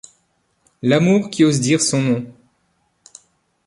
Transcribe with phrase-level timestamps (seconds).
[0.81, 2.33] L'Amour qui ose dire son nom.